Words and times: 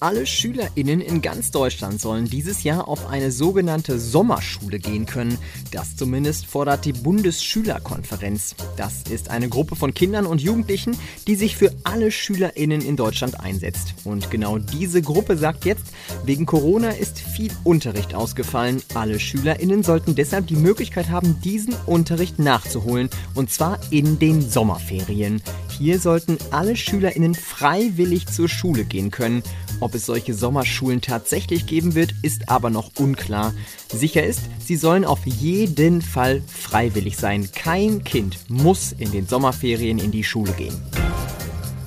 Alle 0.00 0.26
SchülerInnen 0.26 1.00
in 1.00 1.22
ganz 1.22 1.50
Deutschland 1.50 2.00
sollen 2.00 2.26
dieses 2.26 2.62
Jahr 2.62 2.86
auf 2.86 3.08
eine 3.08 3.32
sogenannte 3.32 3.98
Sommerschule 3.98 4.78
gehen 4.78 5.06
können. 5.06 5.36
Das 5.72 5.96
zumindest 5.96 6.46
fordert 6.46 6.84
die 6.84 6.92
Bundesschülerkonferenz. 6.92 8.54
Das 8.76 9.02
ist 9.10 9.28
eine 9.28 9.48
Gruppe 9.48 9.74
von 9.74 9.94
Kindern 9.94 10.26
und 10.26 10.40
Jugendlichen, 10.40 10.96
die 11.26 11.34
sich 11.34 11.56
für 11.56 11.74
alle 11.82 12.12
SchülerInnen 12.12 12.80
in 12.80 12.94
Deutschland 12.94 13.40
einsetzt. 13.40 13.94
Und 14.04 14.30
genau 14.30 14.58
diese 14.58 15.02
Gruppe 15.02 15.36
sagt 15.36 15.64
jetzt, 15.64 15.86
wegen 16.24 16.46
Corona 16.46 16.90
ist 16.90 17.18
viel 17.18 17.50
Unterricht 17.64 18.14
ausgefallen. 18.14 18.80
Alle 18.94 19.18
SchülerInnen 19.18 19.82
sollten 19.82 20.14
deshalb 20.14 20.46
die 20.46 20.54
Möglichkeit 20.54 21.08
haben, 21.08 21.40
diesen 21.40 21.74
Unterricht 21.86 22.38
nachzuholen. 22.38 23.10
Und 23.34 23.50
zwar 23.50 23.80
in 23.90 24.20
den 24.20 24.48
Sommerferien. 24.48 25.42
Hier 25.78 26.00
sollten 26.00 26.38
alle 26.50 26.76
SchülerInnen 26.76 27.36
freiwillig 27.36 28.26
zur 28.26 28.48
Schule 28.48 28.84
gehen 28.84 29.12
können. 29.12 29.44
Ob 29.78 29.94
es 29.94 30.06
solche 30.06 30.34
Sommerschulen 30.34 31.00
tatsächlich 31.00 31.66
geben 31.66 31.94
wird, 31.94 32.14
ist 32.22 32.48
aber 32.48 32.68
noch 32.68 32.90
unklar. 32.98 33.54
Sicher 33.92 34.24
ist, 34.24 34.40
sie 34.58 34.76
sollen 34.76 35.04
auf 35.04 35.24
jeden 35.24 36.02
Fall 36.02 36.42
freiwillig 36.48 37.16
sein. 37.16 37.48
Kein 37.54 38.02
Kind 38.02 38.38
muss 38.48 38.90
in 38.90 39.12
den 39.12 39.28
Sommerferien 39.28 39.98
in 39.98 40.10
die 40.10 40.24
Schule 40.24 40.52
gehen. 40.52 40.74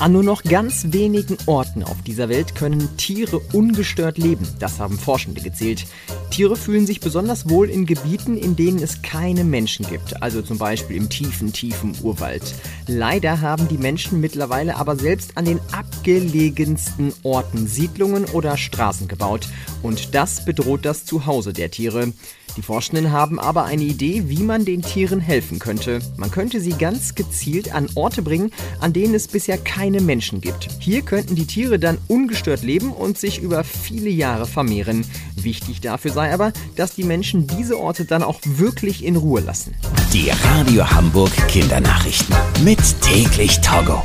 An 0.00 0.12
nur 0.12 0.22
noch 0.22 0.42
ganz 0.44 0.86
wenigen 0.92 1.36
Orten 1.44 1.82
auf 1.82 2.00
dieser 2.00 2.30
Welt 2.30 2.54
können 2.54 2.96
Tiere 2.96 3.38
ungestört 3.52 4.16
leben. 4.16 4.48
Das 4.58 4.80
haben 4.80 4.98
Forschende 4.98 5.42
gezählt. 5.42 5.84
Tiere 6.30 6.56
fühlen 6.56 6.86
sich 6.86 7.00
besonders 7.00 7.50
wohl 7.50 7.68
in 7.68 7.84
Gebieten, 7.84 8.38
in 8.38 8.56
denen 8.56 8.82
es 8.82 9.02
keine 9.02 9.44
Menschen 9.44 9.86
gibt, 9.86 10.22
also 10.22 10.40
zum 10.40 10.56
Beispiel 10.56 10.96
im 10.96 11.10
tiefen, 11.10 11.52
tiefen 11.52 11.94
Urwald. 12.02 12.42
Leider 12.86 13.42
haben 13.42 13.68
die 13.68 13.76
Menschen 13.76 14.22
mittlerweile 14.22 14.76
aber 14.76 14.96
selbst 14.96 15.36
an 15.36 15.44
den 15.44 15.60
abgelegensten 15.70 17.12
Orten 17.22 17.66
Siedlungen 17.66 18.24
oder 18.24 18.56
Straßen 18.56 19.06
gebaut. 19.06 19.48
Und 19.82 20.14
das 20.14 20.46
bedroht 20.46 20.86
das 20.86 21.04
Zuhause 21.04 21.52
der 21.52 21.70
Tiere. 21.70 22.14
Die 22.56 22.62
Forschenden 22.62 23.12
haben 23.12 23.38
aber 23.38 23.64
eine 23.64 23.84
Idee, 23.84 24.24
wie 24.26 24.42
man 24.42 24.64
den 24.64 24.82
Tieren 24.82 25.20
helfen 25.20 25.58
könnte. 25.58 26.00
Man 26.16 26.30
könnte 26.30 26.60
sie 26.60 26.72
ganz 26.72 27.14
gezielt 27.14 27.74
an 27.74 27.88
Orte 27.94 28.22
bringen, 28.22 28.50
an 28.80 28.92
denen 28.92 29.14
es 29.14 29.28
bisher 29.28 29.58
keine 29.58 30.00
Menschen 30.00 30.40
gibt. 30.40 30.68
Hier 30.78 31.02
könnten 31.02 31.34
die 31.34 31.46
Tiere 31.46 31.78
dann 31.78 31.98
ungestört 32.08 32.62
leben 32.62 32.92
und 32.92 33.18
sich 33.18 33.40
über 33.40 33.64
viele 33.64 34.10
Jahre 34.10 34.46
vermehren. 34.46 35.04
Wichtig 35.36 35.80
dafür 35.80 36.12
sei 36.12 36.32
aber, 36.32 36.52
dass 36.76 36.94
die 36.94 37.04
Menschen 37.04 37.46
diese 37.46 37.78
Orte 37.78 38.04
dann 38.04 38.22
auch 38.22 38.40
wirklich 38.44 39.04
in 39.04 39.16
Ruhe 39.16 39.40
lassen. 39.40 39.74
Die 40.12 40.30
Radio 40.30 40.90
Hamburg 40.90 41.32
Kindernachrichten. 41.48 42.34
Mit 42.64 42.80
täglich 43.00 43.60
Togo. 43.60 44.02